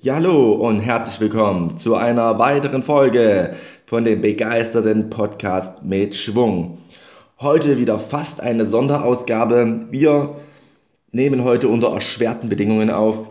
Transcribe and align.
Ja, 0.00 0.16
hallo 0.16 0.54
und 0.54 0.80
herzlich 0.80 1.20
willkommen 1.20 1.78
zu 1.78 1.94
einer 1.94 2.40
weiteren 2.40 2.82
Folge 2.82 3.54
von 3.86 4.04
dem 4.04 4.22
begeisterten 4.22 5.08
Podcast 5.08 5.84
mit 5.84 6.16
Schwung. 6.16 6.78
Heute 7.38 7.78
wieder 7.78 8.00
fast 8.00 8.40
eine 8.40 8.64
Sonderausgabe. 8.64 9.86
Wir 9.90 10.34
nehmen 11.12 11.44
heute 11.44 11.68
unter 11.68 11.92
erschwerten 11.92 12.48
Bedingungen 12.48 12.90
auf. 12.90 13.30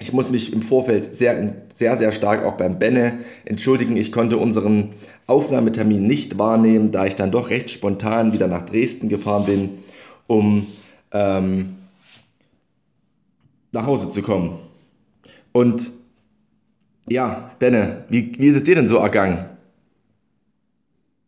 Ich 0.00 0.12
muss 0.12 0.28
mich 0.28 0.52
im 0.52 0.62
Vorfeld 0.62 1.14
sehr, 1.14 1.54
sehr, 1.72 1.94
sehr 1.94 2.10
stark 2.10 2.44
auch 2.44 2.56
beim 2.56 2.80
Benne 2.80 3.20
entschuldigen. 3.44 3.96
Ich 3.96 4.10
konnte 4.10 4.38
unseren 4.38 4.90
Aufnahmetermin 5.28 6.04
nicht 6.04 6.36
wahrnehmen, 6.38 6.90
da 6.90 7.06
ich 7.06 7.14
dann 7.14 7.30
doch 7.30 7.50
recht 7.50 7.70
spontan 7.70 8.32
wieder 8.32 8.48
nach 8.48 8.62
Dresden 8.62 9.08
gefahren 9.08 9.44
bin, 9.44 9.78
um 10.26 10.66
ähm, 11.12 11.88
nach 13.72 13.86
Hause 13.86 14.10
zu 14.10 14.22
kommen. 14.22 14.58
Und 15.52 15.90
ja, 17.08 17.50
Benne, 17.58 18.04
wie, 18.08 18.38
wie 18.38 18.48
ist 18.48 18.56
es 18.56 18.64
dir 18.64 18.74
denn 18.74 18.88
so 18.88 18.98
ergangen? 18.98 19.48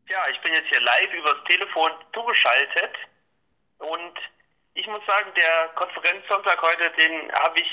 Ja, 0.08 0.18
ich 0.30 0.40
bin 0.42 0.54
jetzt 0.54 0.68
hier 0.70 0.80
live 0.80 1.12
übers 1.12 1.44
Telefon 1.48 1.90
zugeschaltet 2.12 2.92
und 3.78 4.14
ich 4.74 4.86
muss 4.86 5.00
sagen, 5.06 5.30
der 5.36 5.68
Konferenzsonntag 5.74 6.60
heute, 6.62 6.90
den 6.98 7.32
habe 7.32 7.60
ich 7.60 7.68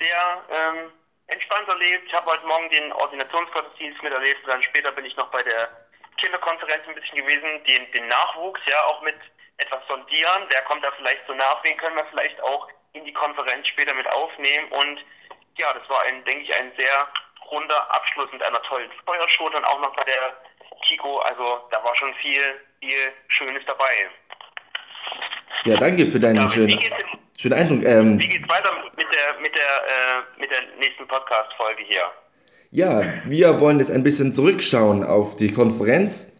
sehr 0.00 0.44
ähm, 0.50 0.90
entspannt 1.28 1.68
erlebt. 1.68 2.04
Ich 2.06 2.14
habe 2.14 2.30
heute 2.30 2.46
Morgen 2.46 2.70
den 2.70 2.92
Ordinationsgottesdienst 2.92 4.02
miterlebt 4.02 4.42
und 4.44 4.50
dann 4.52 4.62
später 4.62 4.92
bin 4.92 5.04
ich 5.04 5.16
noch 5.16 5.30
bei 5.30 5.42
der 5.42 5.70
Kinderkonferenz 6.20 6.86
ein 6.86 6.94
bisschen 6.94 7.18
gewesen, 7.18 7.64
den, 7.64 7.92
den 7.92 8.06
Nachwuchs, 8.08 8.60
ja, 8.66 8.80
auch 8.86 9.02
mit 9.02 9.16
etwas 9.64 9.82
sondieren, 9.88 10.42
wer 10.48 10.62
kommt 10.62 10.84
da 10.84 10.90
vielleicht 10.96 11.26
so 11.26 11.34
nach, 11.34 11.62
wen 11.64 11.76
können 11.76 11.96
wir 11.96 12.06
vielleicht 12.10 12.40
auch 12.42 12.68
in 12.92 13.04
die 13.04 13.12
Konferenz 13.12 13.66
später 13.68 13.94
mit 13.94 14.06
aufnehmen 14.12 14.68
und 14.70 14.98
ja, 15.58 15.72
das 15.72 15.88
war 15.88 16.02
ein, 16.06 16.24
denke 16.24 16.44
ich, 16.44 16.60
ein 16.60 16.72
sehr 16.76 17.08
runder 17.50 17.94
Abschluss 17.94 18.30
mit 18.32 18.44
einer 18.44 18.60
tollen 18.62 18.90
Feuershow 19.06 19.46
und 19.46 19.64
auch 19.64 19.80
noch 19.80 19.94
bei 19.96 20.04
der 20.04 20.36
Kiko, 20.86 21.18
also 21.20 21.68
da 21.70 21.82
war 21.84 21.94
schon 21.96 22.12
viel, 22.20 22.42
viel 22.80 23.12
Schönes 23.28 23.62
dabei. 23.66 24.10
Ja, 25.64 25.76
danke 25.76 26.06
für 26.06 26.20
deinen 26.20 26.36
David, 26.36 26.52
schönen, 26.52 26.68
wie 26.68 26.76
geht's, 26.76 26.96
schönen 27.38 27.58
Eindruck. 27.58 27.84
Ähm, 27.84 28.20
wie 28.20 28.28
geht's 28.28 28.48
weiter 28.48 28.72
mit 28.96 29.14
der, 29.14 29.40
mit 29.40 29.56
der, 29.56 29.64
äh, 29.64 30.40
mit 30.40 30.50
der 30.50 30.60
nächsten 30.78 31.06
Podcast-Folge 31.06 31.84
hier? 31.88 32.12
ja, 32.74 33.04
wir 33.24 33.60
wollen 33.60 33.78
jetzt 33.78 33.92
ein 33.92 34.02
bisschen 34.02 34.32
zurückschauen 34.32 35.04
auf 35.04 35.36
die 35.36 35.52
Konferenz 35.52 36.33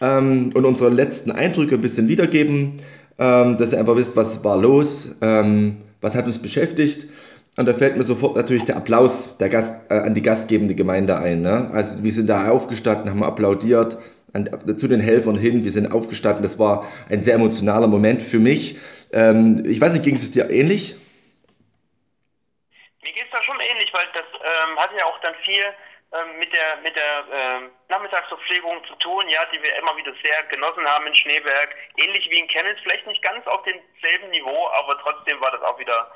ähm, 0.00 0.50
und 0.54 0.64
unsere 0.64 0.90
letzten 0.90 1.30
Eindrücke 1.30 1.76
ein 1.76 1.80
bisschen 1.80 2.08
wiedergeben, 2.08 2.80
ähm, 3.18 3.56
dass 3.58 3.72
ihr 3.72 3.80
einfach 3.80 3.96
wisst, 3.96 4.16
was 4.16 4.44
war 4.44 4.56
los, 4.56 5.16
ähm, 5.22 5.78
was 6.00 6.14
hat 6.14 6.26
uns 6.26 6.40
beschäftigt. 6.40 7.06
Und 7.56 7.66
da 7.66 7.74
fällt 7.74 7.96
mir 7.96 8.04
sofort 8.04 8.36
natürlich 8.36 8.64
der 8.64 8.76
Applaus 8.76 9.36
der 9.38 9.48
Gast, 9.48 9.90
äh, 9.90 9.94
an 9.94 10.14
die 10.14 10.22
gastgebende 10.22 10.76
Gemeinde 10.76 11.18
ein. 11.18 11.42
Ne? 11.42 11.70
Also 11.72 12.04
wir 12.04 12.12
sind 12.12 12.28
da 12.28 12.48
aufgestanden, 12.48 13.10
haben 13.10 13.24
applaudiert, 13.24 13.98
an, 14.32 14.48
zu 14.76 14.86
den 14.86 15.00
Helfern 15.00 15.36
hin, 15.36 15.64
wir 15.64 15.70
sind 15.72 15.90
aufgestanden. 15.90 16.42
Das 16.42 16.58
war 16.58 16.86
ein 17.08 17.24
sehr 17.24 17.34
emotionaler 17.34 17.88
Moment 17.88 18.22
für 18.22 18.38
mich. 18.38 18.78
Ähm, 19.12 19.64
ich 19.66 19.80
weiß 19.80 19.92
nicht, 19.92 20.04
ging 20.04 20.14
es 20.14 20.30
dir 20.30 20.50
ähnlich? 20.50 20.94
Mir 23.02 23.12
geht 23.12 23.24
es 23.24 23.30
da 23.32 23.42
schon 23.42 23.56
ähnlich, 23.58 23.90
weil 23.92 24.04
das 24.12 24.22
ähm, 24.22 24.76
hat 24.76 24.90
ja 24.96 25.04
auch 25.06 25.18
dann 25.22 25.34
viel 25.44 25.62
ähm, 26.12 26.38
mit 26.38 26.52
der 26.52 26.80
mit 26.82 26.96
der 26.96 27.14
ähm, 27.32 27.70
Nachmittagsverpflegung 27.88 28.80
zu 28.88 28.94
tun, 28.96 29.28
ja, 29.28 29.40
die 29.52 29.60
wir 29.60 29.76
immer 29.76 29.96
wieder 29.96 30.12
sehr 30.24 30.42
genossen 30.48 30.86
haben 30.86 31.06
in 31.06 31.14
Schneeberg. 31.14 31.68
Ähnlich 31.96 32.28
wie 32.30 32.38
in 32.38 32.48
Chemnitz, 32.48 32.80
vielleicht 32.82 33.06
nicht 33.06 33.22
ganz 33.22 33.46
auf 33.46 33.62
demselben 33.64 34.30
Niveau, 34.30 34.68
aber 34.80 34.96
trotzdem 35.04 35.40
war 35.40 35.50
das 35.50 35.62
auch 35.62 35.78
wieder 35.78 36.08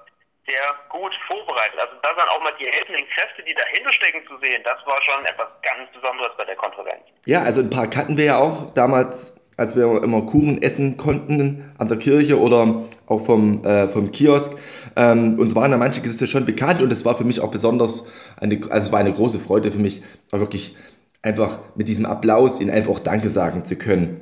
sehr 0.46 0.62
gut 0.88 1.12
vorbereitet. 1.30 1.78
Also 1.78 1.92
da 2.02 2.08
dann 2.16 2.28
auch 2.28 2.42
mal 2.42 2.52
die 2.58 2.66
helfenden 2.66 3.06
Kräfte, 3.14 3.42
die 3.44 3.54
dahinter 3.54 3.92
stecken, 3.92 4.26
zu 4.26 4.34
sehen, 4.42 4.62
das 4.64 4.78
war 4.86 4.98
schon 5.02 5.24
etwas 5.24 5.48
ganz 5.62 5.90
Besonderes 5.92 6.32
bei 6.36 6.44
der 6.44 6.56
Konferenz. 6.56 7.04
Ja, 7.26 7.42
also 7.42 7.60
ein 7.60 7.70
paar 7.70 7.88
kannten 7.88 8.16
wir 8.16 8.24
ja 8.24 8.38
auch 8.38 8.70
damals, 8.74 9.40
als 9.56 9.76
wir 9.76 10.02
immer 10.02 10.22
Kuchen 10.22 10.62
essen 10.62 10.96
konnten 10.96 11.74
an 11.78 11.88
der 11.88 11.98
Kirche 11.98 12.40
oder 12.40 12.82
auch 13.06 13.24
vom, 13.24 13.64
äh, 13.64 13.88
vom 13.88 14.10
Kiosk. 14.10 14.58
Ähm, 14.96 15.38
uns 15.38 15.54
waren 15.54 15.70
da 15.70 15.76
manche 15.76 16.00
Gesichter 16.00 16.26
schon 16.26 16.44
bekannt 16.44 16.82
und 16.82 16.92
es 16.92 17.04
war 17.04 17.16
für 17.16 17.24
mich 17.24 17.40
auch 17.40 17.50
besonders, 17.50 18.10
eine, 18.40 18.60
also 18.70 18.86
es 18.86 18.92
war 18.92 19.00
eine 19.00 19.12
große 19.12 19.40
Freude 19.40 19.70
für 19.70 19.78
mich, 19.78 20.02
auch 20.30 20.40
wirklich 20.40 20.76
einfach 21.22 21.60
mit 21.76 21.88
diesem 21.88 22.04
Applaus 22.04 22.60
ihnen 22.60 22.70
einfach 22.70 22.90
auch 22.90 22.98
Danke 22.98 23.28
sagen 23.28 23.64
zu 23.64 23.76
können. 23.76 24.20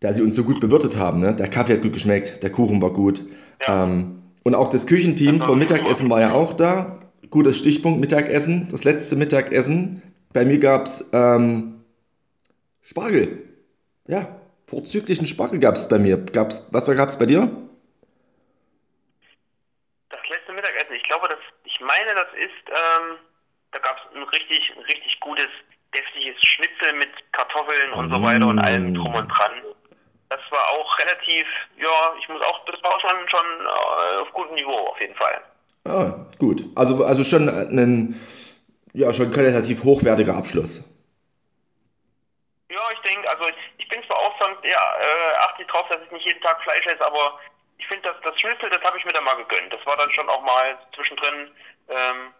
Da 0.00 0.12
sie 0.12 0.22
uns 0.22 0.36
so 0.36 0.44
gut 0.44 0.60
bewirtet 0.60 0.96
haben. 0.96 1.20
Ne? 1.20 1.34
Der 1.34 1.48
Kaffee 1.48 1.74
hat 1.74 1.82
gut 1.82 1.92
geschmeckt, 1.92 2.42
der 2.42 2.50
Kuchen 2.50 2.80
war 2.82 2.92
gut. 2.92 3.24
Ja. 3.66 3.84
Ähm, 3.84 4.18
und 4.44 4.54
auch 4.54 4.68
das 4.68 4.86
Küchenteam 4.86 5.40
vom 5.40 5.58
Mittagessen 5.58 6.08
war 6.08 6.20
ja 6.20 6.32
auch 6.32 6.52
da. 6.52 6.98
Gutes 7.30 7.58
Stichpunkt, 7.58 8.00
Mittagessen. 8.00 8.68
Das 8.70 8.84
letzte 8.84 9.16
Mittagessen. 9.16 10.02
Bei 10.32 10.44
mir 10.44 10.58
gab 10.58 10.86
es 10.86 11.10
ähm, 11.12 11.80
Spargel. 12.80 13.42
Ja, 14.06 14.40
vorzüglichen 14.66 15.26
Spargel 15.26 15.58
gab 15.58 15.74
es 15.74 15.88
bei 15.88 15.98
mir. 15.98 16.16
Gab's, 16.16 16.68
was 16.70 16.86
gab 16.86 17.08
es 17.08 17.18
bei 17.18 17.26
dir? 17.26 17.50
Mittagessen, 20.58 20.94
ich 20.94 21.02
glaube, 21.04 21.28
das, 21.28 21.38
ich 21.64 21.78
meine, 21.80 22.14
das 22.14 22.26
ist, 22.34 22.64
ähm, 22.66 23.18
da 23.70 23.78
gab 23.78 23.96
es 23.96 24.16
ein 24.16 24.22
richtig, 24.22 24.72
ein 24.76 24.82
richtig 24.82 25.20
gutes, 25.20 25.48
deftiges 25.94 26.36
Schnitzel 26.42 26.92
mit 26.94 27.10
Kartoffeln 27.32 27.92
und 27.92 28.12
so 28.12 28.22
weiter 28.22 28.46
und 28.46 28.58
allem 28.58 28.94
drum 28.94 29.14
und 29.14 29.28
dran. 29.28 29.62
Das 30.28 30.40
war 30.50 30.64
auch 30.76 30.98
relativ, 30.98 31.46
ja, 31.78 32.14
ich 32.20 32.28
muss 32.28 32.44
auch, 32.44 32.64
das 32.66 32.82
war 32.82 33.00
schon, 33.00 33.28
schon 33.28 33.46
äh, 33.66 34.22
auf 34.22 34.32
gutem 34.32 34.54
Niveau 34.56 34.76
auf 34.90 35.00
jeden 35.00 35.14
Fall. 35.14 35.40
Ah, 35.86 36.26
gut. 36.38 36.62
Also, 36.76 37.04
also 37.04 37.24
schon 37.24 37.48
ein 37.48 38.14
ja, 38.92 39.12
schon 39.12 39.32
qualitativ 39.32 39.84
hochwertiger 39.84 40.34
Abschluss. 40.36 40.98
Ja, 42.70 42.80
ich 42.92 43.10
denke, 43.10 43.30
also 43.30 43.48
ich 43.78 43.88
bin 43.88 44.02
zwar 44.06 44.18
auch 44.18 44.34
sonst, 44.40 44.64
ja, 44.64 44.96
äh, 44.98 45.36
achte 45.46 45.62
ich 45.62 45.68
drauf, 45.68 45.86
dass 45.90 46.02
ich 46.02 46.10
nicht 46.10 46.26
jeden 46.26 46.40
Tag 46.42 46.60
Fleisch 46.62 46.84
esse, 46.86 47.06
aber 47.06 47.38
ich 47.78 47.86
finde, 47.86 48.08
das, 48.08 48.16
das 48.24 48.38
Schnitzel, 48.40 48.70
das 48.70 48.82
habe 48.82 48.98
ich 48.98 49.04
mir 49.04 49.12
dann 49.12 49.24
mal 49.24 49.36
gegönnt. 49.36 49.72
Das 49.72 49.84
war 49.86 49.96
dann 49.96 50.10
schon 50.10 50.28
auch 50.28 50.42
mal 50.42 50.78
zwischendrin, 50.94 51.50
ähm, 51.88 52.34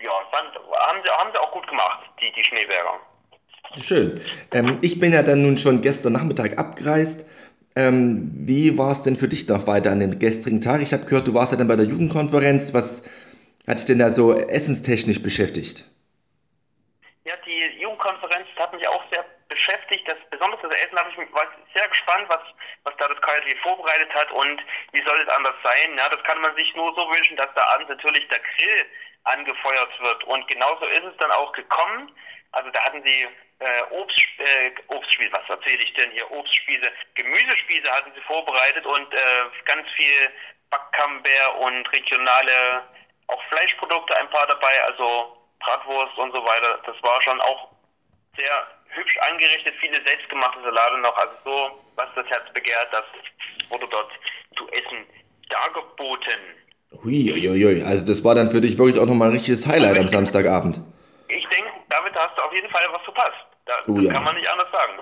ja, 0.00 0.12
fand, 0.32 0.54
haben, 0.54 1.00
sie, 1.02 1.10
haben 1.10 1.30
sie 1.32 1.40
auch 1.40 1.52
gut 1.52 1.66
gemacht, 1.66 2.00
die, 2.20 2.32
die 2.32 2.44
Schneeberger. 2.44 3.00
Schön. 3.76 4.20
Ähm, 4.52 4.78
ich 4.82 5.00
bin 5.00 5.12
ja 5.12 5.22
dann 5.22 5.42
nun 5.42 5.58
schon 5.58 5.80
gestern 5.80 6.12
Nachmittag 6.12 6.58
abgereist. 6.58 7.26
Ähm, 7.76 8.32
wie 8.34 8.76
war 8.76 8.90
es 8.90 9.02
denn 9.02 9.16
für 9.16 9.28
dich 9.28 9.48
noch 9.48 9.66
weiter 9.66 9.92
an 9.92 10.00
dem 10.00 10.18
gestrigen 10.18 10.60
Tag? 10.60 10.82
Ich 10.82 10.92
habe 10.92 11.04
gehört, 11.04 11.28
du 11.28 11.34
warst 11.34 11.52
ja 11.52 11.58
dann 11.58 11.68
bei 11.68 11.76
der 11.76 11.86
Jugendkonferenz. 11.86 12.74
Was 12.74 13.04
hat 13.66 13.78
dich 13.78 13.84
denn 13.86 14.00
da 14.00 14.10
so 14.10 14.34
essenstechnisch 14.34 15.22
beschäftigt? 15.22 15.84
Hat 18.60 18.72
mich 18.72 18.86
auch 18.88 19.04
sehr 19.10 19.24
beschäftigt. 19.48 20.06
Das 20.10 20.18
besonders 20.30 20.60
das 20.62 20.74
Essen 20.84 20.98
habe 20.98 21.10
ich 21.10 21.32
war 21.32 21.46
sehr 21.74 21.88
gespannt, 21.88 22.26
was, 22.28 22.40
was 22.84 22.94
da 22.98 23.08
das 23.08 23.20
KLW 23.20 23.56
vorbereitet 23.62 24.12
hat 24.14 24.30
und 24.32 24.60
wie 24.92 25.04
soll 25.04 25.20
es 25.20 25.34
anders 25.34 25.56
sein. 25.64 25.96
Ja, 25.96 26.08
das 26.08 26.22
kann 26.24 26.40
man 26.40 26.54
sich 26.56 26.74
nur 26.74 26.94
so 26.94 27.02
wünschen, 27.08 27.36
dass 27.36 27.48
da 27.54 27.62
abends 27.74 27.88
natürlich 27.88 28.26
der 28.28 28.38
Grill 28.38 28.86
angefeuert 29.24 30.00
wird. 30.00 30.24
Und 30.24 30.46
genauso 30.48 30.88
ist 30.88 31.04
es 31.04 31.16
dann 31.18 31.30
auch 31.32 31.52
gekommen. 31.52 32.14
Also 32.52 32.70
da 32.70 32.82
hatten 32.84 33.02
sie 33.04 33.26
äh, 33.60 33.82
Obst, 33.90 34.20
äh, 34.38 34.72
Obstspieße, 34.88 35.32
was 35.32 35.56
erzähle 35.56 35.82
ich 35.82 35.92
denn 35.94 36.10
hier? 36.10 36.30
Obstspieße, 36.30 36.92
Gemüsespieße 37.14 37.92
hatten 37.92 38.12
sie 38.14 38.22
vorbereitet 38.22 38.84
und 38.86 39.14
äh, 39.14 39.18
ganz 39.66 39.88
viel 39.96 40.32
Backcamembert 40.70 41.54
und 41.60 41.92
regionale 41.92 42.84
auch 43.28 43.42
Fleischprodukte 43.50 44.16
ein 44.18 44.30
paar 44.30 44.46
dabei, 44.46 44.82
also 44.84 45.36
Bratwurst 45.60 46.18
und 46.18 46.34
so 46.34 46.42
weiter. 46.42 46.80
Das 46.86 46.96
war 47.02 47.22
schon 47.22 47.40
auch 47.42 47.68
sehr 48.36 48.66
hübsch 48.88 49.18
angerichtet, 49.30 49.74
viele 49.80 49.94
selbstgemachte 49.94 50.60
Salate 50.62 50.98
noch, 50.98 51.16
also 51.16 51.32
so, 51.44 51.80
was 51.96 52.08
das 52.16 52.26
Herz 52.26 52.52
begehrt, 52.54 52.88
das 52.92 53.04
wurde 53.70 53.86
dort 53.90 54.10
zu 54.56 54.66
essen 54.68 55.06
dargeboten. 55.48 56.40
Huiuiui, 57.04 57.82
also 57.84 58.06
das 58.06 58.24
war 58.24 58.34
dann 58.34 58.50
für 58.50 58.60
dich 58.60 58.76
wirklich 58.78 58.98
auch 58.98 59.06
nochmal 59.06 59.28
ein 59.28 59.34
richtiges 59.34 59.66
Highlight 59.66 59.98
am 59.98 60.08
Samstagabend. 60.08 60.80
Ich 61.28 61.46
denke, 61.48 61.70
damit 61.88 62.14
hast 62.14 62.36
du 62.36 62.42
auf 62.42 62.52
jeden 62.52 62.68
Fall 62.70 62.82
was 62.92 63.02
verpasst. 63.04 63.46
Da, 63.66 63.74
Oh 63.86 63.94
das 63.94 64.04
ja. 64.04 64.12
kann 64.12 64.24
man 64.24 64.34
nicht 64.34 64.50
anders 64.50 64.68
sagen. 64.72 64.92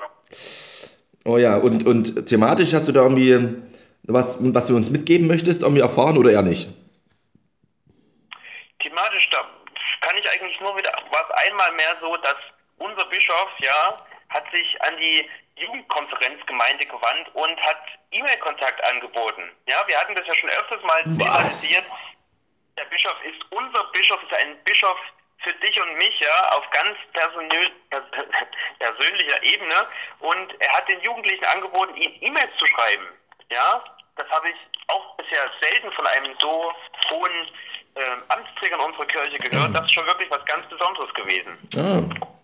Oh 1.25 1.39
ja, 1.39 1.57
und, 1.57 1.87
und 1.87 2.27
thematisch 2.27 2.73
hast 2.75 2.89
du 2.89 2.93
da 2.93 3.03
irgendwie 3.03 3.63
was, 4.03 4.39
was 4.41 4.67
du 4.67 4.77
uns 4.77 4.91
mitgeben 4.91 5.27
möchtest, 5.27 5.63
irgendwie 5.63 5.83
erfahren 5.83 6.17
oder 6.19 6.31
eher 6.31 6.43
nicht? 6.43 6.69
Thematisch, 8.81 9.29
da 9.31 9.39
kann 10.01 10.17
ich 10.17 10.31
eigentlich 10.31 10.61
nur 10.61 10.77
wieder, 10.77 10.91
war 11.11 11.27
es 11.29 11.47
einmal 11.49 11.73
mehr 11.73 11.97
so, 12.01 12.15
dass 12.17 12.37
Bischof, 13.29 13.51
ja, 13.59 13.95
hat 14.31 14.45
sich 14.53 14.83
an 14.83 14.97
die 14.97 15.29
Jugendkonferenzgemeinde 15.57 16.87
gewandt 16.87 17.29
und 17.35 17.61
hat 17.61 17.83
E-Mail-Kontakt 18.11 18.83
angeboten. 18.91 19.51
Ja, 19.69 19.77
wir 19.87 20.01
hatten 20.01 20.15
das 20.15 20.27
ja 20.27 20.35
schon 20.35 20.49
öfters 20.51 20.83
mal 20.83 21.03
thematisiert. 21.03 21.85
Der 22.79 22.85
Bischof 22.87 23.17
ist, 23.25 23.41
unser 23.51 23.85
Bischof 23.93 24.23
ist 24.23 24.39
ein 24.39 24.57
Bischof 24.65 24.97
für 25.43 25.53
dich 25.53 25.83
und 25.83 25.95
mich, 25.97 26.19
ja, 26.21 26.57
auf 26.57 26.65
ganz 26.71 26.97
persönlicher 28.79 29.43
Ebene. 29.43 29.75
Und 30.21 30.55
er 30.61 30.73
hat 30.73 30.89
den 30.89 31.01
Jugendlichen 31.03 31.45
angeboten, 31.55 31.97
ihnen 31.97 32.23
E-Mails 32.23 32.57
zu 32.59 32.67
schreiben. 32.67 33.09
Ja, 33.53 33.85
das 34.17 34.29
habe 34.31 34.49
ich 34.49 34.57
auch 34.89 35.17
bisher 35.17 35.51
selten 35.61 35.93
von 35.93 36.07
einem 36.07 36.35
so 36.41 36.73
hohen 37.11 37.49
äh, 37.95 38.17
Amtsträger 38.29 38.77
in 38.77 38.81
unserer 38.81 39.07
Kirche 39.07 39.39
gehört. 39.39 39.75
Das 39.75 39.85
ist 39.85 39.95
schon 39.95 40.07
wirklich 40.07 40.31
was 40.31 40.45
ganz 40.47 40.67
Besonderes 40.69 41.13
gewesen. 41.15 41.59
Ah. 41.77 42.38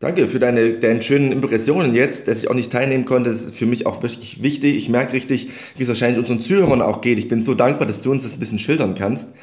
Danke 0.00 0.28
für 0.28 0.38
deine, 0.38 0.78
deine 0.78 1.02
schönen 1.02 1.30
Impressionen 1.30 1.92
jetzt, 1.92 2.26
dass 2.26 2.38
ich 2.38 2.48
auch 2.48 2.54
nicht 2.54 2.72
teilnehmen 2.72 3.04
konnte. 3.04 3.28
Das 3.28 3.44
ist 3.44 3.54
für 3.54 3.66
mich 3.66 3.84
auch 3.84 4.02
wirklich 4.02 4.42
wichtig. 4.42 4.74
Ich 4.78 4.88
merke 4.88 5.12
richtig, 5.12 5.50
wie 5.76 5.82
es 5.82 5.88
wahrscheinlich 5.88 6.18
unseren 6.18 6.40
Zuhörern 6.40 6.80
auch 6.80 7.02
geht. 7.02 7.18
Ich 7.18 7.28
bin 7.28 7.44
so 7.44 7.54
dankbar, 7.54 7.86
dass 7.86 8.00
du 8.00 8.10
uns 8.10 8.22
das 8.22 8.32
ein 8.34 8.40
bisschen 8.40 8.58
schildern 8.58 8.94
kannst. 8.94 9.34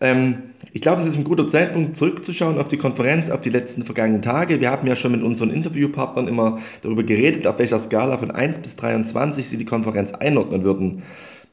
Ähm, 0.00 0.36
ich 0.72 0.82
glaube, 0.82 1.00
es 1.00 1.08
ist 1.08 1.16
ein 1.16 1.24
guter 1.24 1.48
Zeitpunkt, 1.48 1.96
zurückzuschauen 1.96 2.60
auf 2.60 2.68
die 2.68 2.76
Konferenz, 2.76 3.28
auf 3.28 3.40
die 3.40 3.50
letzten 3.50 3.82
vergangenen 3.82 4.22
Tage. 4.22 4.60
Wir 4.60 4.70
haben 4.70 4.86
ja 4.86 4.94
schon 4.94 5.10
mit 5.10 5.22
unseren 5.24 5.50
Interviewpartnern 5.50 6.28
immer 6.28 6.60
darüber 6.82 7.02
geredet, 7.02 7.48
auf 7.48 7.58
welcher 7.58 7.80
Skala 7.80 8.16
von 8.16 8.30
1 8.30 8.58
bis 8.58 8.76
23 8.76 9.48
sie 9.48 9.58
die 9.58 9.64
Konferenz 9.64 10.12
einordnen 10.12 10.62
würden. 10.62 11.02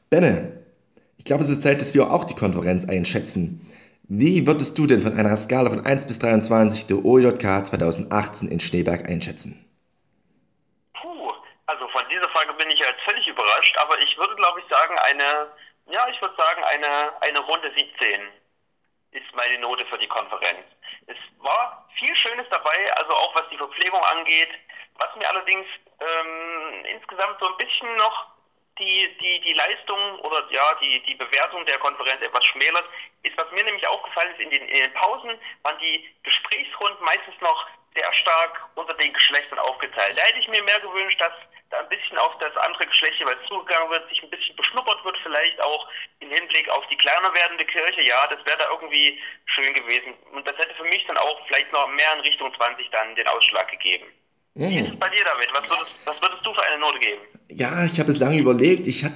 Benne, 0.08 0.52
ich 1.18 1.24
glaube, 1.24 1.42
es 1.42 1.50
ist 1.50 1.62
Zeit, 1.62 1.80
dass 1.80 1.94
wir 1.94 2.12
auch 2.12 2.22
die 2.22 2.34
Konferenz 2.34 2.84
einschätzen. 2.84 3.60
Wie 4.14 4.46
würdest 4.46 4.76
du 4.76 4.86
denn 4.86 5.00
von 5.00 5.16
einer 5.16 5.34
Skala 5.38 5.70
von 5.70 5.86
1 5.86 6.06
bis 6.06 6.18
23 6.18 6.86
der 6.86 7.00
OJK 7.00 7.64
2018 7.64 8.52
in 8.52 8.60
Schneeberg 8.60 9.08
einschätzen? 9.08 9.56
Puh, 10.92 11.32
also 11.64 11.88
von 11.88 12.04
dieser 12.12 12.28
Frage 12.28 12.52
bin 12.60 12.68
ich 12.68 12.78
jetzt 12.78 13.00
völlig 13.08 13.26
überrascht, 13.26 13.74
aber 13.80 13.98
ich 14.04 14.14
würde 14.18 14.36
glaube 14.36 14.60
ich 14.60 14.68
sagen 14.68 14.94
eine, 15.08 15.48
ja 15.96 16.04
ich 16.12 16.20
würde 16.20 16.36
sagen 16.36 16.62
eine, 16.62 17.24
eine 17.24 17.40
Runde 17.40 17.72
17 17.72 18.20
ist 19.12 19.32
meine 19.32 19.58
Note 19.62 19.86
für 19.86 19.96
die 19.96 20.08
Konferenz. 20.08 20.60
Es 21.06 21.16
war 21.38 21.88
viel 21.98 22.14
Schönes 22.14 22.44
dabei, 22.50 22.92
also 23.00 23.16
auch 23.16 23.34
was 23.34 23.48
die 23.48 23.56
Verpflegung 23.56 24.00
angeht. 24.12 24.50
Was 24.98 25.08
mir 25.16 25.26
allerdings 25.30 25.64
ähm, 26.04 26.84
insgesamt 26.84 27.40
so 27.40 27.48
ein 27.48 27.56
bisschen 27.56 27.88
noch 27.96 28.31
die, 28.78 29.16
die, 29.20 29.40
die 29.40 29.52
Leistung 29.52 30.18
oder 30.20 30.46
ja, 30.50 30.62
die, 30.80 31.02
die 31.04 31.14
Bewertung 31.14 31.64
der 31.66 31.78
Konferenz 31.78 32.22
etwas 32.22 32.44
schmälert, 32.46 32.88
ist, 33.22 33.36
was 33.36 33.50
mir 33.52 33.64
nämlich 33.64 33.86
aufgefallen 33.86 34.32
ist, 34.32 34.40
in 34.40 34.50
den, 34.50 34.62
in 34.68 34.82
den 34.82 34.92
Pausen 34.94 35.30
waren 35.62 35.78
die 35.78 36.08
Gesprächsrunden 36.22 37.04
meistens 37.04 37.34
noch 37.40 37.66
sehr 37.94 38.12
stark 38.14 38.68
unter 38.74 38.94
den 38.94 39.12
Geschlechtern 39.12 39.58
aufgeteilt. 39.58 40.18
Da 40.18 40.22
hätte 40.22 40.38
ich 40.38 40.48
mir 40.48 40.62
mehr 40.62 40.80
gewünscht, 40.80 41.20
dass 41.20 41.32
da 41.70 41.78
ein 41.78 41.88
bisschen 41.88 42.18
auf 42.18 42.36
das 42.38 42.56
andere 42.56 42.86
Geschlecht 42.86 43.18
jeweils 43.18 43.46
zugegangen 43.48 43.90
wird, 43.90 44.08
sich 44.08 44.22
ein 44.22 44.30
bisschen 44.30 44.56
beschnuppert 44.56 45.04
wird, 45.04 45.16
vielleicht 45.22 45.62
auch 45.62 45.88
im 46.20 46.30
Hinblick 46.30 46.68
auf 46.70 46.86
die 46.88 46.96
kleiner 46.96 47.34
werdende 47.34 47.64
Kirche. 47.64 48.02
Ja, 48.02 48.26
das 48.28 48.44
wäre 48.46 48.58
da 48.58 48.70
irgendwie 48.70 49.20
schön 49.46 49.72
gewesen. 49.74 50.14
Und 50.32 50.46
das 50.46 50.56
hätte 50.56 50.74
für 50.74 50.84
mich 50.84 51.04
dann 51.06 51.18
auch 51.18 51.46
vielleicht 51.46 51.72
noch 51.72 51.88
mehr 51.88 52.12
in 52.14 52.20
Richtung 52.20 52.54
20 52.54 52.90
dann 52.90 53.14
den 53.14 53.28
Ausschlag 53.28 53.70
gegeben. 53.70 54.06
Mhm. 54.54 54.68
Wie 54.68 54.76
ist 54.76 54.92
es 54.92 54.98
bei 54.98 55.08
dir, 55.08 55.24
David? 55.24 55.50
Was 55.52 55.70
würdest, 55.70 56.06
was 56.06 56.20
würdest 56.20 56.46
du 56.46 56.54
für 56.54 56.62
eine 56.64 56.78
Note 56.78 56.98
geben? 56.98 57.22
Ja, 57.48 57.84
ich 57.84 58.00
habe 58.00 58.10
es 58.10 58.18
lange 58.18 58.38
überlegt. 58.38 58.86
Ich 58.86 59.04
habe, 59.04 59.14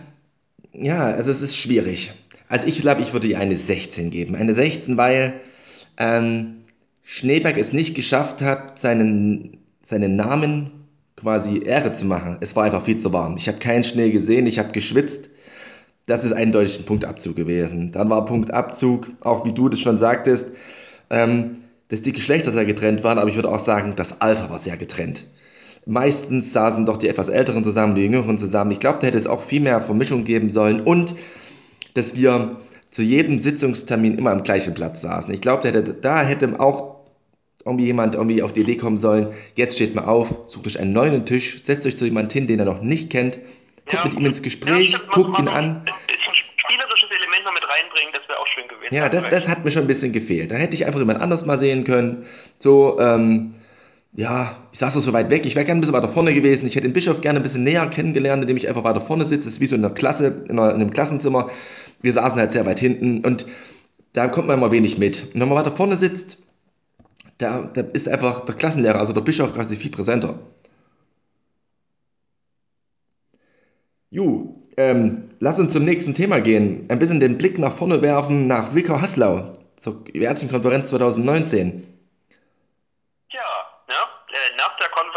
ja, 0.72 1.04
also 1.04 1.30
es 1.30 1.40
ist 1.40 1.56
schwierig. 1.56 2.12
Also 2.48 2.66
ich 2.66 2.80
glaube, 2.80 3.02
ich 3.02 3.12
würde 3.12 3.26
ihr 3.26 3.38
eine 3.38 3.56
16 3.56 4.10
geben. 4.10 4.36
Eine 4.36 4.54
16, 4.54 4.96
weil 4.96 5.34
ähm, 5.96 6.56
Schneeberg 7.02 7.56
es 7.56 7.72
nicht 7.72 7.94
geschafft 7.94 8.42
hat, 8.42 8.78
seinen, 8.78 9.58
seinen 9.82 10.16
Namen 10.16 10.70
quasi 11.16 11.58
Ehre 11.58 11.92
zu 11.92 12.04
machen. 12.04 12.36
Es 12.40 12.54
war 12.56 12.64
einfach 12.64 12.84
viel 12.84 12.98
zu 12.98 13.12
warm. 13.12 13.36
Ich 13.36 13.48
habe 13.48 13.58
keinen 13.58 13.84
Schnee 13.84 14.10
gesehen, 14.10 14.46
ich 14.46 14.58
habe 14.58 14.72
geschwitzt. 14.72 15.30
Das 16.06 16.24
ist 16.24 16.32
eindeutig 16.32 16.78
ein 16.78 16.84
Punktabzug 16.84 17.34
gewesen. 17.34 17.90
Dann 17.90 18.10
war 18.10 18.24
Punktabzug, 18.24 19.08
auch 19.22 19.44
wie 19.44 19.52
du 19.52 19.68
das 19.68 19.80
schon 19.80 19.98
sagtest, 19.98 20.50
ähm, 21.10 21.58
dass 21.88 22.02
die 22.02 22.12
Geschlechter 22.12 22.52
sehr 22.52 22.64
getrennt 22.64 23.02
waren, 23.02 23.18
aber 23.18 23.28
ich 23.28 23.36
würde 23.36 23.50
auch 23.50 23.58
sagen, 23.58 23.94
das 23.96 24.20
Alter 24.20 24.50
war 24.50 24.58
sehr 24.58 24.76
getrennt. 24.76 25.24
Meistens 25.88 26.52
saßen 26.52 26.84
doch 26.84 26.96
die 26.96 27.08
etwas 27.08 27.28
Älteren 27.28 27.62
zusammen, 27.62 27.94
die 27.94 28.02
Jüngeren 28.02 28.38
zusammen. 28.38 28.72
Ich 28.72 28.80
glaube, 28.80 28.98
da 29.00 29.06
hätte 29.06 29.16
es 29.16 29.28
auch 29.28 29.40
viel 29.40 29.60
mehr 29.60 29.80
Vermischung 29.80 30.24
geben 30.24 30.50
sollen 30.50 30.80
und 30.80 31.14
dass 31.94 32.16
wir 32.16 32.56
zu 32.90 33.02
jedem 33.02 33.38
Sitzungstermin 33.38 34.18
immer 34.18 34.32
am 34.32 34.42
gleichen 34.42 34.74
Platz 34.74 35.02
saßen. 35.02 35.32
Ich 35.32 35.40
glaube, 35.40 35.62
da 35.62 35.68
hätte, 35.68 35.94
da 35.94 36.22
hätte 36.22 36.58
auch 36.58 36.96
irgendwie 37.64 37.86
jemand 37.86 38.16
irgendwie 38.16 38.42
auf 38.42 38.52
die 38.52 38.60
Idee 38.60 38.76
kommen 38.76 38.98
sollen, 38.98 39.28
jetzt 39.54 39.76
steht 39.76 39.94
mal 39.94 40.04
auf, 40.04 40.42
sucht 40.46 40.66
euch 40.66 40.80
einen 40.80 40.92
neuen 40.92 41.24
Tisch, 41.24 41.62
setzt 41.62 41.86
euch 41.86 41.96
zu 41.96 42.04
jemandem 42.04 42.32
hin, 42.32 42.46
den 42.48 42.58
ihr 42.60 42.64
noch 42.64 42.82
nicht 42.82 43.10
kennt, 43.10 43.38
guckt 43.86 43.92
ja, 43.92 44.04
mit 44.04 44.14
ihm 44.14 44.26
ins 44.26 44.42
Gespräch, 44.42 44.92
ja, 44.92 44.98
guckt 45.12 45.38
ihn 45.38 45.48
an. 45.48 45.84
Spielerisches 46.56 47.10
Element 47.10 47.44
noch 47.44 47.54
mit 47.54 47.62
reinbringen, 47.62 48.12
das 48.12 48.28
wäre 48.28 48.38
auch 48.38 48.46
schön 48.46 48.68
gewesen. 48.68 48.94
Ja, 48.94 49.08
das, 49.08 49.28
das 49.28 49.48
hat 49.48 49.64
mir 49.64 49.70
schon 49.70 49.82
ein 49.82 49.88
bisschen 49.88 50.12
gefehlt. 50.12 50.50
Da 50.50 50.56
hätte 50.56 50.74
ich 50.74 50.86
einfach 50.86 50.98
jemand 50.98 51.20
anders 51.20 51.46
mal 51.46 51.58
sehen 51.58 51.84
können. 51.84 52.24
So, 52.58 52.98
ähm, 52.98 53.54
ja, 54.14 54.54
ich 54.72 54.78
saß 54.78 54.94
so 54.94 55.12
weit 55.12 55.30
weg, 55.30 55.44
ich 55.44 55.56
wäre 55.56 55.66
gerne 55.66 55.78
ein 55.78 55.80
bisschen 55.82 55.94
weiter 55.94 56.08
vorne 56.08 56.32
gewesen. 56.32 56.66
Ich 56.66 56.74
hätte 56.74 56.88
den 56.88 56.94
Bischof 56.94 57.20
gerne 57.20 57.38
ein 57.38 57.42
bisschen 57.42 57.64
näher 57.64 57.86
kennengelernt, 57.88 58.42
indem 58.42 58.56
ich 58.56 58.68
einfach 58.68 58.84
weiter 58.84 59.00
vorne 59.00 59.24
sitze. 59.24 59.44
Das 59.44 59.54
ist 59.54 59.60
wie 59.60 59.66
so 59.66 59.76
in 59.76 59.84
einer 59.84 59.94
Klasse, 59.94 60.44
in, 60.48 60.58
einem 60.58 60.90
Klassenzimmer. 60.90 61.50
Wir 62.00 62.12
saßen 62.12 62.38
halt 62.38 62.52
sehr 62.52 62.64
weit 62.66 62.78
hinten 62.78 63.24
und 63.24 63.46
da 64.14 64.28
kommt 64.28 64.48
man 64.48 64.56
immer 64.56 64.72
wenig 64.72 64.96
mit. 64.98 65.34
Und 65.34 65.40
wenn 65.40 65.48
man 65.48 65.58
weiter 65.58 65.70
vorne 65.70 65.96
sitzt, 65.96 66.38
da, 67.38 67.70
da 67.72 67.82
ist 67.82 68.08
einfach 68.08 68.40
der 68.40 68.54
Klassenlehrer, 68.54 68.98
also 68.98 69.12
der 69.12 69.20
Bischof, 69.20 69.52
quasi 69.54 69.76
viel 69.76 69.90
präsenter. 69.90 70.38
Ju, 74.08 74.62
ähm, 74.78 75.24
lass 75.40 75.58
uns 75.58 75.72
zum 75.72 75.84
nächsten 75.84 76.14
Thema 76.14 76.40
gehen. 76.40 76.86
Ein 76.88 76.98
bisschen 76.98 77.20
den 77.20 77.36
Blick 77.36 77.58
nach 77.58 77.72
vorne 77.72 78.00
werfen 78.00 78.46
nach 78.46 78.74
Wickau-Haslau 78.74 79.52
zur 79.76 80.04
Jährlichen 80.14 80.48
Konferenz 80.48 80.88
2019. 80.88 81.95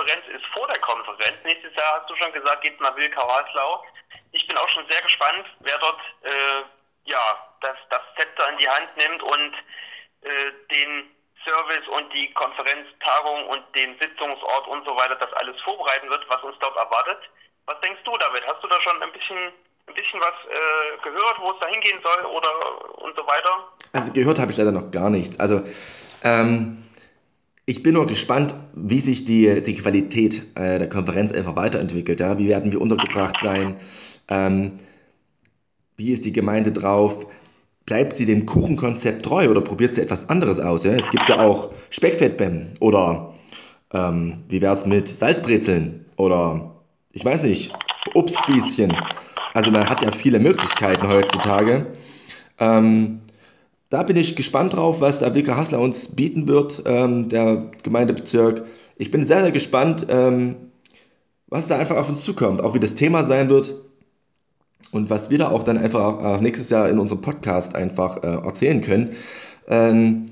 Konferenz 0.09 0.41
ist 0.41 0.45
vor 0.57 0.67
der 0.67 0.79
Konferenz. 0.81 1.38
Nächstes 1.44 1.73
Jahr, 1.75 2.00
hast 2.00 2.09
du 2.09 2.15
schon 2.15 2.33
gesagt, 2.33 2.61
geht 2.61 2.73
es 2.73 2.79
nach 2.79 2.95
Wilkau-Haslau. 2.95 3.83
Ich 4.31 4.47
bin 4.47 4.57
auch 4.57 4.69
schon 4.69 4.85
sehr 4.89 5.01
gespannt, 5.01 5.45
wer 5.59 5.77
dort 5.77 6.01
äh, 6.23 6.63
ja, 7.06 7.21
das, 7.61 7.77
das 7.89 8.01
Zepter 8.17 8.50
in 8.50 8.57
die 8.57 8.67
Hand 8.67 8.89
nimmt 8.97 9.21
und 9.23 9.53
äh, 10.21 10.51
den 10.71 11.11
Service 11.45 11.88
und 11.89 12.11
die 12.13 12.33
Konferenztagung 12.33 13.47
und 13.47 13.63
den 13.75 13.97
Sitzungsort 14.01 14.67
und 14.67 14.88
so 14.88 14.95
weiter, 14.97 15.15
das 15.15 15.31
alles 15.33 15.59
vorbereiten 15.61 16.09
wird, 16.09 16.25
was 16.27 16.44
uns 16.44 16.57
dort 16.59 16.75
erwartet. 16.75 17.19
Was 17.65 17.79
denkst 17.81 18.01
du, 18.03 18.11
David? 18.17 18.44
Hast 18.47 18.63
du 18.63 18.67
da 18.67 18.81
schon 18.81 19.01
ein 19.01 19.11
bisschen, 19.11 19.38
ein 19.38 19.94
bisschen 19.94 20.19
was 20.19 20.33
äh, 20.50 20.97
gehört, 21.03 21.38
wo 21.39 21.51
es 21.51 21.59
da 21.61 21.67
hingehen 21.69 22.01
soll 22.03 22.25
oder 22.25 22.97
und 22.97 23.17
so 23.17 23.25
weiter? 23.27 23.67
Also 23.94 24.11
gehört 24.13 24.39
habe 24.39 24.51
ich 24.51 24.57
leider 24.57 24.71
noch 24.71 24.91
gar 24.91 25.09
nichts. 25.09 25.39
Also 25.39 25.61
ähm, 26.23 26.83
ich 27.69 27.83
bin 27.83 27.94
nur 27.94 28.07
gespannt, 28.07 28.56
wie 28.83 28.99
sich 28.99 29.25
die, 29.25 29.61
die 29.63 29.75
Qualität 29.75 30.43
äh, 30.55 30.79
der 30.79 30.89
Konferenz 30.89 31.31
einfach 31.31 31.55
weiterentwickelt. 31.55 32.19
Ja? 32.19 32.37
Wie 32.37 32.47
werden 32.47 32.71
wir 32.71 32.81
untergebracht 32.81 33.39
sein? 33.41 33.75
Ähm, 34.27 34.73
wie 35.97 36.11
ist 36.11 36.25
die 36.25 36.33
Gemeinde 36.33 36.71
drauf? 36.71 37.27
Bleibt 37.85 38.15
sie 38.15 38.25
dem 38.25 38.45
Kuchenkonzept 38.45 39.23
treu 39.23 39.49
oder 39.49 39.61
probiert 39.61 39.95
sie 39.95 40.01
etwas 40.01 40.30
anderes 40.30 40.59
aus? 40.59 40.83
Ja? 40.83 40.92
Es 40.92 41.11
gibt 41.11 41.27
ja 41.30 41.39
auch 41.39 41.71
Speckfettbäm 41.89 42.68
oder 42.80 43.33
ähm, 43.94 44.44
wie 44.47 44.61
wäre 44.61 44.73
es 44.73 44.85
mit 44.85 45.07
Salzbrezeln 45.07 46.06
oder 46.18 46.75
ich 47.11 47.25
weiß 47.25 47.44
nicht, 47.44 47.73
Obstspießchen. 48.13 48.95
Also 49.54 49.71
man 49.71 49.89
hat 49.89 50.04
ja 50.04 50.11
viele 50.11 50.39
Möglichkeiten 50.39 51.07
heutzutage. 51.07 51.87
Ähm, 52.59 53.21
da 53.89 54.03
bin 54.03 54.17
ich 54.17 54.35
gespannt 54.35 54.75
drauf, 54.75 55.01
was 55.01 55.19
der 55.19 55.35
WK 55.35 55.55
Hassler 55.55 55.79
uns 55.79 56.09
bieten 56.09 56.47
wird, 56.47 56.83
ähm, 56.85 57.29
der 57.29 57.71
Gemeindebezirk. 57.83 58.63
Ich 58.97 59.11
bin 59.11 59.25
sehr, 59.25 59.41
sehr 59.41 59.51
gespannt, 59.51 60.07
ähm, 60.09 60.55
was 61.47 61.67
da 61.67 61.77
einfach 61.77 61.97
auf 61.97 62.09
uns 62.09 62.23
zukommt, 62.23 62.61
auch 62.61 62.75
wie 62.75 62.79
das 62.79 62.95
Thema 62.95 63.23
sein 63.23 63.49
wird 63.49 63.73
und 64.91 65.09
was 65.09 65.31
wir 65.31 65.39
da 65.39 65.49
auch 65.49 65.63
dann 65.63 65.77
einfach 65.77 66.39
nächstes 66.41 66.69
Jahr 66.69 66.89
in 66.89 66.99
unserem 66.99 67.21
Podcast 67.21 67.75
einfach 67.75 68.23
äh, 68.23 68.27
erzählen 68.27 68.81
können. 68.81 69.11
Ähm, 69.67 70.25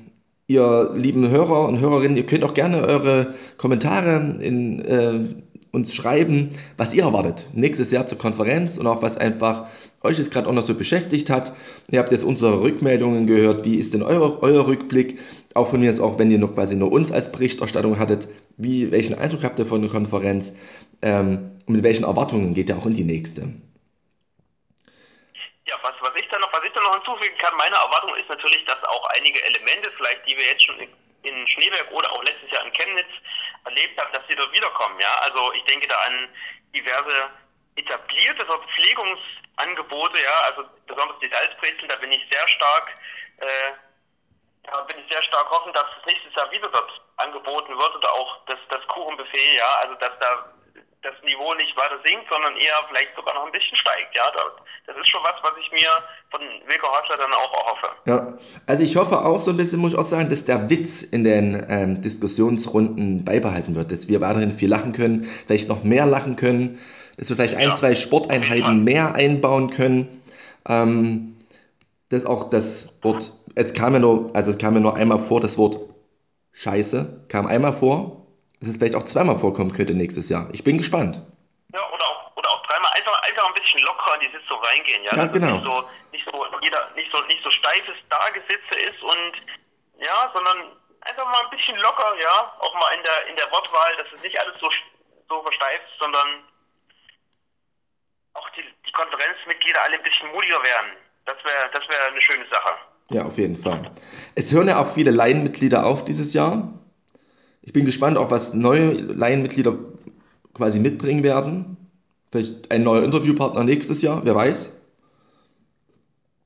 ihr 0.47 0.91
lieben 0.95 1.27
Hörer 1.27 1.67
und 1.67 1.79
Hörerinnen, 1.79 2.17
ihr 2.17 2.25
könnt 2.25 2.43
auch 2.43 2.53
gerne 2.53 2.81
eure 2.81 3.33
Kommentare 3.57 4.35
in, 4.39 4.79
äh, 4.79 5.19
uns 5.71 5.93
schreiben, 5.93 6.49
was 6.77 6.93
ihr 6.93 7.03
erwartet 7.03 7.49
nächstes 7.53 7.91
Jahr 7.91 8.07
zur 8.07 8.17
Konferenz 8.17 8.77
und 8.77 8.87
auch 8.87 9.01
was 9.01 9.17
einfach 9.17 9.67
euch 10.04 10.18
jetzt 10.18 10.32
gerade 10.32 10.48
auch 10.48 10.54
noch 10.54 10.63
so 10.63 10.75
beschäftigt 10.75 11.30
hat. 11.30 11.54
Ihr 11.89 12.00
habt 12.00 12.12
jetzt 12.12 12.24
unsere 12.24 12.62
Rückmeldungen 12.62 13.27
gehört. 13.27 13.66
Wie 13.66 13.75
ist 13.75 13.94
denn 13.94 14.04
euer, 14.04 14.42
euer 14.42 14.68
Rückblick? 14.68 15.20
Auch 15.54 15.70
von 15.70 15.80
mir 15.80 15.89
ist 15.89 16.00
auch, 16.00 16.20
wenn 16.20 16.32
ihr 16.32 16.38
noch 16.38 16.54
quasi 16.54 16.75
nur 16.75 16.92
uns 16.92 17.12
als 17.12 17.32
Berichterstattung 17.32 17.98
hattet, 18.00 18.27
wie, 18.58 18.92
welchen 18.92 19.18
Eindruck 19.18 19.44
habt 19.44 19.60
ihr 19.60 19.66
von 19.66 19.82
der 19.82 19.92
Konferenz? 19.92 20.56
Ähm, 21.01 21.62
und 21.66 21.75
mit 21.75 21.84
welchen 21.84 22.06
Erwartungen 22.06 22.54
geht 22.54 22.70
ihr 22.70 22.77
auch 22.77 22.86
in 22.86 22.94
die 22.94 23.04
nächste? 23.04 23.42
Ja, 25.68 25.75
was, 25.82 25.94
was 26.00 26.16
ich 26.16 26.27
da 26.30 26.39
noch, 26.39 26.54
was 26.54 26.62
ich 26.63 26.72
da 26.72 26.82
noch 26.82 26.96
hinzufügen 26.96 27.38
kann, 27.39 27.58
meine 27.58 27.75
Erwartung 27.75 28.16
ist 28.16 28.30
natürlich, 28.30 28.63
dass 28.66 28.82
auch 28.84 29.06
einige 29.18 29.44
Elemente, 29.44 29.92
vielleicht 29.98 30.25
die 30.25 30.38
wir 30.38 30.46
jetzt 30.46 30.63
schon 30.63 30.80
in 30.80 31.48
Schneeberg 31.48 31.92
oder 31.92 32.12
auch 32.13 32.24
letztes 32.24 32.50
Jahr 32.51 32.66
in 32.66 32.72
Chemnitz 32.72 33.12
erlebt 33.66 34.00
haben, 34.00 34.13
dass 34.13 34.24
sie 34.30 34.36
dort 34.36 34.54
wiederkommen. 34.54 34.96
Ja, 35.00 35.13
also 35.27 35.51
ich 35.54 35.63
denke 35.66 35.88
da 35.88 35.96
an 36.08 36.30
diverse 36.74 37.30
etablierte 37.75 38.48
Verpflegungsangebote, 39.57 40.21
ja, 40.21 40.37
also 40.49 40.63
besonders 40.85 41.17
die 41.19 41.29
Salzbrezeln, 41.31 41.89
da 41.89 41.95
bin 41.97 42.11
ich 42.11 42.21
sehr 42.31 42.47
stark 42.47 42.93
äh, 43.39 43.73
da 44.63 44.81
bin 44.81 44.97
ich 44.99 45.11
sehr 45.11 45.23
stark 45.23 45.49
hoffen, 45.49 45.71
dass 45.73 45.85
es 45.95 46.05
nächstes 46.05 46.35
Jahr 46.35 46.51
wieder 46.51 46.67
dort 46.71 46.91
angeboten 47.17 47.71
wird 47.71 47.95
oder 47.95 48.11
auch 48.13 48.37
das, 48.47 48.59
das 48.69 48.85
Kuchenbuffet, 48.87 49.55
ja, 49.55 49.69
also 49.81 49.95
dass 49.95 50.17
da 50.19 50.51
das 51.03 51.13
Niveau 51.23 51.53
nicht 51.53 51.71
weiter 51.77 51.99
sinkt, 52.03 52.27
sondern 52.29 52.57
eher 52.57 52.75
vielleicht 52.89 53.15
sogar 53.15 53.33
noch 53.35 53.45
ein 53.45 53.51
bisschen 53.51 53.77
steigt. 53.77 54.13
Ja, 54.15 54.23
das 54.87 54.97
ist 54.97 55.09
schon 55.09 55.23
was, 55.23 55.35
was 55.41 55.53
ich 55.61 55.71
mir 55.71 55.87
von 56.31 56.41
Wilko 56.41 56.87
Horstler 56.87 57.17
dann 57.17 57.31
auch 57.31 57.53
erhoffe. 57.53 57.95
Ja, 58.05 58.37
also 58.65 58.83
ich 58.83 58.97
hoffe 58.97 59.19
auch 59.19 59.39
so 59.39 59.51
ein 59.51 59.57
bisschen, 59.57 59.79
muss 59.79 59.93
ich 59.93 59.99
auch 59.99 60.03
sagen, 60.03 60.29
dass 60.29 60.43
der 60.45 60.69
Witz 60.69 61.03
in 61.03 61.23
den 61.23 61.65
ähm, 61.69 62.01
Diskussionsrunden 62.01 63.23
beibehalten 63.23 63.75
wird, 63.75 63.91
dass 63.91 64.09
wir 64.09 64.19
weiterhin 64.19 64.51
viel 64.51 64.69
lachen 64.69 64.91
können, 64.91 65.23
vielleicht 65.23 65.69
noch 65.69 65.83
mehr 65.83 66.05
lachen 66.05 66.35
können, 66.35 66.81
dass 67.17 67.29
wir 67.29 67.36
vielleicht 67.36 67.55
ein, 67.55 67.69
ja. 67.69 67.74
zwei 67.74 67.93
Sporteinheiten 67.93 68.83
mehr 68.83 69.15
einbauen 69.15 69.69
können. 69.69 70.21
Ähm, 70.67 71.38
dass 72.09 72.25
auch 72.25 72.50
das 72.50 73.00
Wort, 73.01 73.33
es 73.55 73.74
kam 73.74 73.93
ja 73.93 74.00
nur, 74.00 74.33
also 74.33 74.50
es 74.51 74.57
kam 74.57 74.75
ja 74.75 74.79
nur 74.79 74.95
einmal 74.95 75.19
vor, 75.19 75.41
das 75.41 75.57
Wort 75.57 75.83
Scheiße 76.53 77.25
kam 77.27 77.47
einmal 77.47 77.74
vor 77.74 78.17
dass 78.59 78.69
es 78.69 78.77
vielleicht 78.77 78.95
auch 78.95 79.05
zweimal 79.05 79.38
vorkommen 79.38 79.74
könnte 79.74 79.93
nächstes 79.93 80.29
Jahr. 80.29 80.50
Ich 80.51 80.63
bin 80.63 80.77
gespannt. 80.77 81.21
Ja, 81.74 81.81
oder 81.93 82.05
auch, 82.07 82.36
oder 82.36 82.50
auch 82.50 82.63
dreimal 82.65 82.91
einfach, 82.97 83.21
einfach 83.21 83.47
ein 83.47 83.53
bisschen 83.53 83.81
lockerer 83.83 84.15
in 84.15 84.21
die 84.21 84.38
Sitzung 84.38 84.59
reingehen, 84.63 85.03
ja. 85.03 85.15
ja 85.15 85.25
genau. 85.25 85.51
Nicht 85.53 85.65
so, 85.65 85.89
nicht 86.12 86.25
so, 86.25 86.45
jeder, 86.62 86.81
nicht 86.95 87.09
so, 87.13 87.21
nicht 87.25 87.43
so 87.43 87.51
steifes 87.51 87.95
Dagesitze 88.09 88.75
ist 88.81 89.01
und, 89.03 89.33
ja, 90.01 90.31
sondern 90.33 90.74
einfach 91.01 91.25
mal 91.25 91.43
ein 91.45 91.51
bisschen 91.53 91.77
locker, 91.77 92.15
ja, 92.19 92.53
auch 92.59 92.74
mal 92.74 92.93
in 92.97 93.03
der, 93.03 93.29
in 93.29 93.36
der 93.36 93.51
Wortwahl, 93.51 93.95
dass 93.97 94.07
es 94.15 94.21
nicht 94.24 94.39
alles 94.41 94.55
so, 94.59 94.69
so 95.29 95.41
versteift, 95.43 95.86
sondern 96.01 96.27
auch 98.38 98.50
die, 98.56 98.63
die 98.86 98.91
Konferenzmitglieder 98.91 99.79
alle 99.86 99.98
ein 99.98 100.03
bisschen 100.03 100.27
mutiger 100.29 100.62
werden. 100.63 100.91
Das 101.25 101.38
wäre, 101.44 101.70
das 101.74 101.84
wäre 101.89 102.12
eine 102.12 102.22
schöne 102.22 102.46
Sache. 102.51 102.74
Ja, 103.12 103.25
auf 103.25 103.38
jeden 103.38 103.58
Fall. 103.58 103.91
Es 104.36 104.51
hören 104.51 104.67
ja 104.67 104.79
auch 104.79 104.94
viele 104.94 105.12
Laienmitglieder 105.12 105.86
auf 105.86 106.06
dieses 106.06 106.34
Jahr. 106.34 106.74
Ich 107.62 107.74
bin 107.74 107.86
gespannt, 107.86 108.17
auch 108.17 108.32
was 108.32 108.53
neue 108.53 108.91
Laienmitglieder 108.91 109.77
quasi 110.53 110.79
mitbringen 110.79 111.24
werden. 111.24 111.77
Vielleicht 112.32 112.72
ein 112.72 112.84
neuer 112.84 113.03
Interviewpartner 113.03 113.63
nächstes 113.63 114.01
Jahr, 114.01 114.25
wer 114.25 114.36
weiß. 114.36 114.82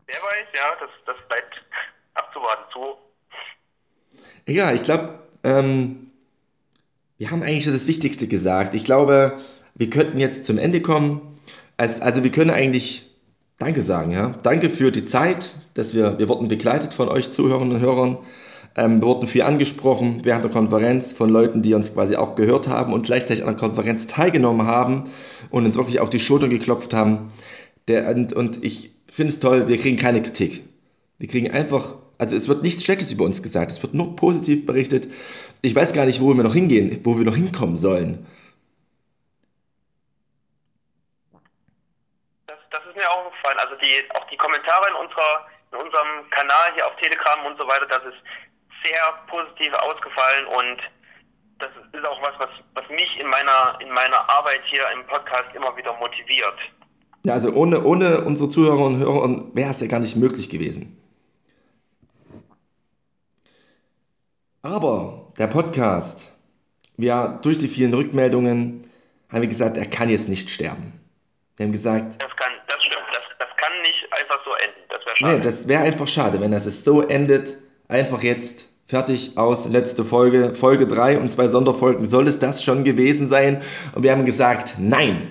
Wer 0.08 0.16
weiß, 0.16 0.48
ja, 0.56 0.76
das, 0.80 0.90
das 1.06 1.28
bleibt 1.28 1.66
abzuwarten 2.14 2.64
zu. 2.72 2.98
Egal, 4.46 4.76
ich 4.76 4.84
glaube, 4.84 5.20
ähm, 5.44 6.12
wir 7.18 7.32
haben 7.32 7.44
eigentlich 7.44 7.64
schon 7.64 7.74
das 7.74 7.88
Wichtigste 7.88 8.28
gesagt. 8.28 8.76
Ich 8.76 8.86
glaube, 8.86 9.40
wir 9.76 9.90
könnten 9.90 10.18
jetzt 10.18 10.46
zum 10.46 10.58
Ende 10.58 10.82
kommen. 10.82 11.31
Also, 11.82 12.04
also 12.04 12.24
wir 12.24 12.30
können 12.30 12.52
eigentlich 12.52 13.10
Danke 13.58 13.82
sagen, 13.82 14.12
ja. 14.12 14.36
Danke 14.44 14.70
für 14.70 14.92
die 14.92 15.04
Zeit, 15.04 15.50
dass 15.74 15.96
wir, 15.96 16.20
wir 16.20 16.30
wurden 16.30 16.48
begleitet 16.48 16.94
von 16.94 17.10
euch 17.10 17.32
Zuhörern 17.32 17.72
und 17.72 17.80
Hörern. 17.80 18.20
Ähm, 18.76 19.02
wir 19.02 19.08
wurden 19.08 19.28
viel 19.28 19.42
angesprochen 19.42 20.20
während 20.22 20.44
der 20.44 20.52
Konferenz 20.52 21.12
von 21.12 21.32
Leuten, 21.32 21.64
die 21.64 21.74
uns 21.74 21.96
quasi 21.96 22.18
auch 22.18 22.36
gehört 22.36 22.68
haben 22.68 22.94
und 22.94 23.08
gleichzeitig 23.08 23.44
an 23.44 23.50
der 23.50 23.58
Konferenz 23.58 24.06
teilgenommen 24.06 24.68
haben 24.68 25.06
und 25.50 25.66
uns 25.66 25.76
wirklich 25.76 26.00
auf 26.02 26.12
die 26.12 26.20
Schulter 26.20 26.50
geklopft 26.50 26.94
haben. 26.94 27.32
Der, 27.88 28.08
und, 28.10 28.32
und 28.34 28.64
ich 28.64 28.92
finde 29.12 29.34
es 29.34 29.40
toll, 29.40 29.68
wir 29.68 29.80
kriegen 29.80 29.98
keine 29.98 30.22
Kritik. 30.22 30.64
Wir 31.18 31.30
kriegen 31.30 31.50
einfach, 31.50 31.96
also 32.20 32.36
es 32.36 32.48
wird 32.48 32.62
nichts 32.62 32.84
Schlechtes 32.84 33.12
über 33.12 33.26
uns 33.26 33.42
gesagt, 33.42 33.72
es 33.72 33.82
wird 33.82 33.96
nur 33.96 34.16
positiv 34.16 34.68
berichtet. 34.68 35.08
Ich 35.64 35.74
weiß 35.74 35.94
gar 35.94 36.06
nicht, 36.06 36.22
wo 36.22 36.32
wir 36.38 36.44
noch 36.44 36.54
hingehen, 36.54 37.00
wo 37.06 37.18
wir 37.18 37.26
noch 37.26 37.36
hinkommen 37.36 37.76
sollen. 37.76 38.28
Das, 42.48 42.58
das 42.70 42.82
ist 42.86 42.96
mir 42.96 43.10
auch 43.10 43.32
gefallen. 43.32 43.58
Also 43.72 43.86
die, 43.86 44.04
auch 44.20 44.28
die 44.28 44.36
Kommentare 44.36 44.90
in, 44.90 44.96
unserer, 45.08 45.48
in 45.72 45.78
unserem 45.80 46.30
Kanal 46.30 46.74
hier 46.76 46.86
auf 46.86 46.96
Telegram 46.98 47.46
und 47.46 47.58
so 47.58 47.66
weiter, 47.70 47.88
das 47.88 48.04
ist 48.04 48.20
sehr 48.84 49.02
positiv 49.32 49.72
ausgefallen 49.76 50.46
und 50.48 50.78
das 51.60 51.70
ist 51.94 52.06
auch 52.06 52.22
was, 52.22 52.34
was, 52.40 52.50
was 52.74 52.90
mich 52.90 53.18
in 53.18 53.28
meiner, 53.28 53.80
in 53.80 53.88
meiner 53.88 54.30
Arbeit 54.30 54.60
hier 54.66 54.84
im 54.92 55.08
Podcast 55.08 55.56
immer 55.56 55.76
wieder 55.78 55.94
motiviert. 55.94 56.58
Ja, 57.24 57.34
also 57.34 57.54
ohne, 57.54 57.82
ohne 57.82 58.26
unsere 58.26 58.50
Zuhörer 58.50 58.84
und 58.84 58.98
Hörer 58.98 59.56
wäre 59.56 59.70
es 59.70 59.80
ja 59.80 59.88
gar 59.88 60.00
nicht 60.00 60.18
möglich 60.18 60.50
gewesen. 60.50 61.02
Aber 64.64 65.32
der 65.38 65.48
Podcast, 65.48 66.34
ja, 66.98 67.28
durch 67.28 67.58
die 67.58 67.70
vielen 67.70 67.94
Rückmeldungen 67.94 68.92
haben 69.30 69.42
wir 69.42 69.48
gesagt, 69.48 69.78
er 69.78 69.86
kann 69.86 70.10
jetzt 70.10 70.28
nicht 70.28 70.50
sterben. 70.50 71.02
Wir 71.62 71.68
haben 71.68 71.74
gesagt. 71.74 72.22
Das 72.22 72.36
kann, 72.36 72.52
das 72.68 72.84
stimmt, 72.84 73.06
das, 73.12 73.22
das 73.38 73.50
kann 73.56 73.82
nicht 73.82 74.08
einfach 74.10 74.41
so 74.52 74.66
enden. 74.66 74.82
Das 74.90 75.00
wäre 75.06 75.18
schade. 75.18 75.38
Nee, 75.38 75.44
das 75.44 75.68
wäre 75.68 75.84
einfach 75.84 76.08
schade, 76.08 76.42
wenn 76.42 76.52
das 76.52 76.84
so 76.84 77.02
endet, 77.02 77.58
einfach 77.88 78.24
jetzt 78.24 78.72
Fertig 78.92 79.38
aus, 79.38 79.70
letzte 79.70 80.04
Folge, 80.04 80.54
Folge 80.54 80.86
3 80.86 81.18
und 81.20 81.32
zwei 81.32 81.48
Sonderfolgen. 81.48 82.06
Soll 82.06 82.28
es 82.28 82.40
das 82.40 82.62
schon 82.62 82.84
gewesen 82.84 83.26
sein? 83.26 83.62
Und 83.96 84.04
wir 84.04 84.12
haben 84.12 84.26
gesagt, 84.26 84.76
nein, 84.80 85.30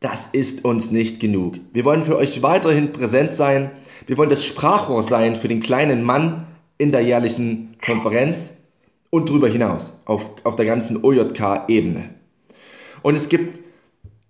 das 0.00 0.28
ist 0.32 0.64
uns 0.64 0.92
nicht 0.92 1.20
genug. 1.20 1.56
Wir 1.74 1.84
wollen 1.84 2.04
für 2.04 2.16
euch 2.16 2.42
weiterhin 2.42 2.92
präsent 2.92 3.34
sein. 3.34 3.70
Wir 4.06 4.16
wollen 4.16 4.30
das 4.30 4.46
Sprachrohr 4.46 5.02
sein 5.02 5.36
für 5.36 5.48
den 5.48 5.60
kleinen 5.60 6.04
Mann 6.04 6.46
in 6.78 6.90
der 6.90 7.02
jährlichen 7.02 7.76
Konferenz 7.84 8.62
und 9.10 9.28
darüber 9.28 9.48
hinaus 9.48 10.04
auf, 10.06 10.22
auf 10.44 10.56
der 10.56 10.64
ganzen 10.64 11.04
OJK-Ebene. 11.04 12.14
Und 13.02 13.14
es 13.14 13.28
gibt 13.28 13.60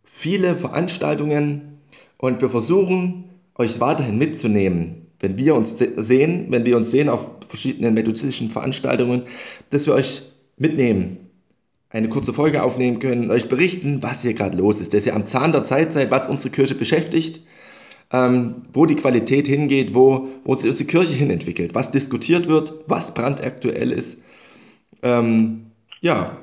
viele 0.04 0.56
Veranstaltungen 0.56 1.78
und 2.18 2.42
wir 2.42 2.50
versuchen 2.50 3.30
euch 3.62 3.80
weiterhin 3.80 4.18
mitzunehmen 4.18 5.02
wenn 5.22 5.36
wir 5.36 5.54
uns 5.54 5.78
sehen, 5.78 6.46
wenn 6.50 6.66
wir 6.66 6.76
uns 6.76 6.90
sehen 6.90 7.08
auf 7.08 7.36
verschiedenen 7.46 7.94
methodistischen 7.94 8.50
Veranstaltungen, 8.50 9.22
dass 9.70 9.86
wir 9.86 9.94
euch 9.94 10.22
mitnehmen, 10.58 11.30
eine 11.90 12.08
kurze 12.08 12.32
Folge 12.32 12.62
aufnehmen 12.64 12.98
können, 12.98 13.30
euch 13.30 13.48
berichten, 13.48 14.02
was 14.02 14.22
hier 14.22 14.34
gerade 14.34 14.58
los 14.58 14.80
ist, 14.80 14.94
dass 14.94 15.06
ihr 15.06 15.14
am 15.14 15.24
Zahn 15.24 15.52
der 15.52 15.62
Zeit 15.62 15.92
seid, 15.92 16.10
was 16.10 16.26
unsere 16.26 16.52
Kirche 16.52 16.74
beschäftigt, 16.74 17.42
ähm, 18.10 18.62
wo 18.72 18.84
die 18.84 18.96
Qualität 18.96 19.46
hingeht, 19.46 19.94
wo, 19.94 20.28
wo 20.42 20.56
sich 20.56 20.68
unsere 20.68 20.88
Kirche 20.88 21.14
hinentwickelt, 21.14 21.72
was 21.72 21.92
diskutiert 21.92 22.48
wird, 22.48 22.72
was 22.88 23.14
brandaktuell 23.14 23.92
ist. 23.92 24.24
Ähm, 25.04 25.66
ja. 26.00 26.36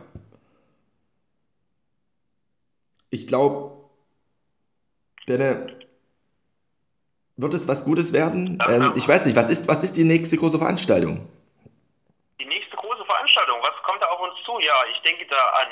Ich 3.09 3.27
glaube, 3.27 3.73
Benne, 5.25 5.78
wird 7.39 7.53
es 7.53 7.67
was 7.67 7.85
Gutes 7.85 8.11
werden? 8.11 8.59
Ähm, 8.67 8.93
ich 8.95 9.07
weiß 9.07 9.25
nicht, 9.25 9.35
was 9.35 9.49
ist, 9.49 9.67
was 9.67 9.83
ist 9.83 9.95
die 9.95 10.03
nächste 10.03 10.35
große 10.35 10.59
Veranstaltung? 10.59 11.27
Die 12.39 12.45
nächste 12.45 12.75
große 12.75 13.05
Veranstaltung, 13.05 13.59
was 13.61 13.75
kommt 13.83 14.03
da 14.03 14.07
auf 14.07 14.19
uns 14.19 14.35
zu? 14.45 14.59
Ja, 14.59 14.73
ich 14.91 15.01
denke 15.01 15.25
da 15.27 15.39
an, 15.63 15.67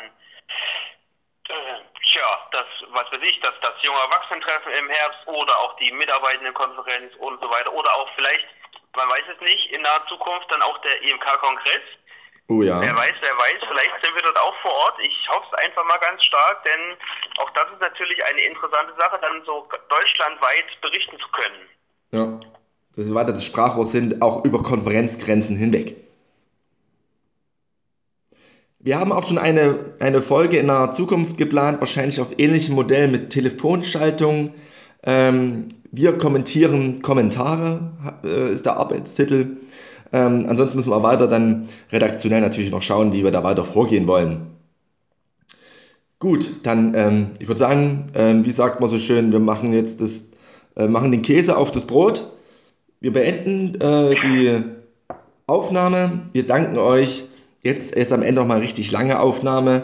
äh, 1.49 1.79
tja, 2.11 2.27
das, 2.51 2.67
was 2.89 3.03
weiß 3.11 3.27
ich, 3.27 3.39
das, 3.41 3.53
das 3.61 3.73
junge 3.83 3.99
Erwachsenentreffen 3.99 4.71
im 4.73 4.89
Herbst 4.89 5.19
oder 5.27 5.53
auch 5.59 5.75
die 5.77 5.91
Mitarbeitendenkonferenz 5.91 7.13
und 7.19 7.41
so 7.41 7.49
weiter. 7.49 7.73
Oder 7.73 7.91
auch 7.95 8.09
vielleicht, 8.15 8.47
man 8.95 9.09
weiß 9.09 9.27
es 9.35 9.41
nicht, 9.41 9.71
in 9.75 9.81
naher 9.81 10.07
Zukunft 10.07 10.47
dann 10.49 10.61
auch 10.61 10.77
der 10.79 11.01
IMK-Kongress. 11.03 11.83
Oh 12.49 12.61
ja. 12.61 12.79
Wer 12.79 12.95
weiß, 12.95 13.13
wer 13.21 13.35
weiß, 13.37 13.59
vielleicht 13.67 14.05
sind 14.05 14.15
wir 14.15 14.23
dort 14.23 14.39
auch 14.39 14.55
vor 14.61 14.71
Ort. 14.71 14.95
Ich 15.03 15.27
hoffe 15.29 15.47
es 15.51 15.65
einfach 15.65 15.83
mal 15.85 15.97
ganz 15.99 16.23
stark, 16.23 16.63
denn 16.63 16.95
auch 17.39 17.49
das 17.51 17.65
ist 17.73 17.81
natürlich 17.81 18.23
eine 18.25 18.41
interessante 18.41 18.93
Sache, 18.97 19.19
dann 19.21 19.43
so 19.45 19.67
deutschlandweit 19.89 20.81
berichten 20.81 21.17
zu 21.19 21.27
können. 21.31 21.67
Ja, 22.11 22.39
dass 22.95 23.07
wir 23.07 23.15
weiter 23.15 23.33
das 23.33 23.43
Sprachrohr 23.43 23.85
sind, 23.85 24.21
auch 24.21 24.45
über 24.45 24.63
Konferenzgrenzen 24.63 25.57
hinweg. 25.57 25.97
Wir 28.79 28.99
haben 28.99 29.11
auch 29.11 29.27
schon 29.27 29.37
eine, 29.37 29.95
eine 29.99 30.21
Folge 30.21 30.57
in 30.57 30.67
der 30.67 30.91
Zukunft 30.91 31.37
geplant, 31.37 31.81
wahrscheinlich 31.81 32.21
auf 32.21 32.39
ähnlichem 32.39 32.75
Modell 32.75 33.09
mit 33.09 33.31
Telefonschaltung. 33.31 34.53
Ähm, 35.03 35.67
wir 35.91 36.17
kommentieren 36.17 37.01
Kommentare, 37.01 38.21
äh, 38.23 38.53
ist 38.53 38.65
der 38.65 38.77
Arbeitstitel. 38.77 39.57
Ähm, 40.13 40.45
ansonsten 40.47 40.77
müssen 40.77 40.91
wir 40.91 41.03
weiter 41.03 41.27
dann 41.27 41.67
redaktionell 41.91 42.41
natürlich 42.41 42.71
noch 42.71 42.81
schauen, 42.81 43.13
wie 43.13 43.23
wir 43.23 43.31
da 43.31 43.43
weiter 43.43 43.65
vorgehen 43.65 44.07
wollen. 44.07 44.47
Gut, 46.19 46.49
dann, 46.63 46.95
ähm, 46.95 47.27
ich 47.39 47.47
würde 47.47 47.59
sagen, 47.59 48.05
ähm, 48.15 48.43
wie 48.45 48.51
sagt 48.51 48.79
man 48.79 48.89
so 48.89 48.97
schön, 48.97 49.31
wir 49.31 49.39
machen 49.39 49.73
jetzt 49.73 50.01
das, 50.01 50.31
äh, 50.75 50.87
machen 50.87 51.11
den 51.11 51.21
Käse 51.21 51.57
auf 51.57 51.71
das 51.71 51.85
Brot. 51.85 52.23
Wir 52.99 53.13
beenden 53.13 53.79
äh, 53.79 54.15
die 54.15 54.63
Aufnahme. 55.45 56.11
Wir 56.33 56.47
danken 56.47 56.77
euch. 56.77 57.25
Jetzt, 57.61 57.95
jetzt 57.95 58.13
am 58.13 58.23
Ende 58.23 58.41
nochmal 58.41 58.59
richtig 58.59 58.91
lange 58.91 59.19
Aufnahme 59.19 59.83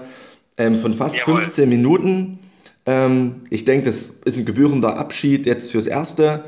ähm, 0.58 0.80
von 0.80 0.94
fast 0.94 1.18
Jawohl. 1.18 1.42
15 1.42 1.70
Minuten. 1.70 2.40
Ähm, 2.86 3.42
ich 3.50 3.66
denke, 3.66 3.86
das 3.86 4.10
ist 4.10 4.38
ein 4.38 4.46
gebührender 4.46 4.98
Abschied 4.98 5.46
jetzt 5.46 5.72
fürs 5.72 5.86
Erste. 5.86 6.44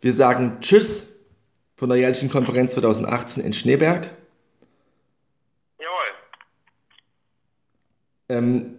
Wir 0.00 0.12
sagen 0.12 0.58
Tschüss 0.60 1.07
von 1.78 1.88
der 1.88 1.98
jährlichen 1.98 2.28
Konferenz 2.28 2.74
2018 2.74 3.44
in 3.44 3.52
Schneeberg. 3.52 4.10
Jawohl. 5.78 6.04
Ähm, 8.28 8.78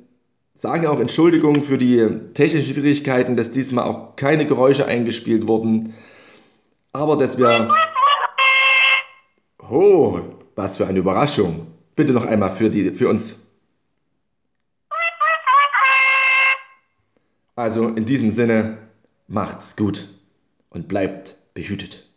sagen 0.53 0.85
auch 0.85 0.99
Entschuldigung 0.99 1.63
für 1.63 1.77
die 1.77 2.05
technischen 2.33 2.73
Schwierigkeiten, 2.73 3.37
dass 3.37 3.51
diesmal 3.51 3.85
auch 3.85 4.17
keine 4.17 4.45
Geräusche 4.45 4.85
eingespielt 4.85 5.47
wurden, 5.47 5.93
aber 6.91 7.15
dass 7.17 7.37
wir... 7.37 7.73
Oh, 9.71 10.21
was 10.55 10.77
für 10.77 10.87
eine 10.87 10.97
Überraschung. 10.97 11.67
Bitte 11.95 12.11
noch 12.11 12.25
einmal 12.25 12.49
für, 12.55 12.71
die, 12.71 12.89
für 12.89 13.07
uns. 13.07 13.51
Also 17.55 17.87
in 17.87 18.05
diesem 18.05 18.31
Sinne, 18.31 18.79
macht's 19.27 19.75
gut 19.75 20.07
und 20.71 20.87
bleibt 20.87 21.37
behütet 21.53 22.08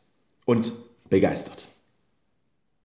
und 0.45 0.73
begeistert. 1.09 1.69